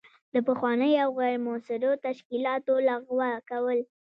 د 0.33 0.35
پخوانیو 0.47 1.01
او 1.03 1.09
غیر 1.19 1.35
مؤثرو 1.45 1.91
تشکیلاتو 2.05 2.73
لغوه 2.87 3.29
کول. 3.49 3.79